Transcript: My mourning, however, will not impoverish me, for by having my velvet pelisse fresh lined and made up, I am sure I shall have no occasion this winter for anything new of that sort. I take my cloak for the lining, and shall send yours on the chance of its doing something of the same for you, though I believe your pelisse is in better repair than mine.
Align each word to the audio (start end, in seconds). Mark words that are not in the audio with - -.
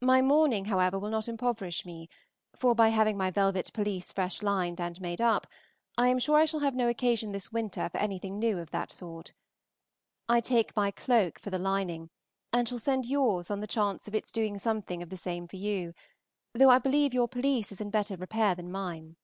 My 0.00 0.22
mourning, 0.22 0.66
however, 0.66 0.96
will 0.96 1.10
not 1.10 1.26
impoverish 1.26 1.84
me, 1.84 2.08
for 2.54 2.72
by 2.72 2.86
having 2.90 3.16
my 3.16 3.32
velvet 3.32 3.72
pelisse 3.72 4.12
fresh 4.12 4.40
lined 4.40 4.80
and 4.80 5.00
made 5.00 5.20
up, 5.20 5.44
I 5.98 6.06
am 6.06 6.20
sure 6.20 6.36
I 6.38 6.44
shall 6.44 6.60
have 6.60 6.76
no 6.76 6.88
occasion 6.88 7.32
this 7.32 7.50
winter 7.50 7.88
for 7.88 7.98
anything 7.98 8.38
new 8.38 8.58
of 8.60 8.70
that 8.70 8.92
sort. 8.92 9.32
I 10.28 10.40
take 10.40 10.76
my 10.76 10.92
cloak 10.92 11.40
for 11.40 11.50
the 11.50 11.58
lining, 11.58 12.10
and 12.52 12.68
shall 12.68 12.78
send 12.78 13.06
yours 13.06 13.50
on 13.50 13.58
the 13.58 13.66
chance 13.66 14.06
of 14.06 14.14
its 14.14 14.30
doing 14.30 14.56
something 14.56 15.02
of 15.02 15.10
the 15.10 15.16
same 15.16 15.48
for 15.48 15.56
you, 15.56 15.94
though 16.52 16.70
I 16.70 16.78
believe 16.78 17.12
your 17.12 17.26
pelisse 17.26 17.72
is 17.72 17.80
in 17.80 17.90
better 17.90 18.14
repair 18.16 18.54
than 18.54 18.70
mine. 18.70 19.16